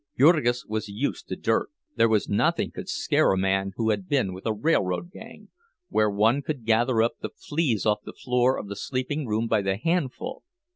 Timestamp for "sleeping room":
8.75-9.45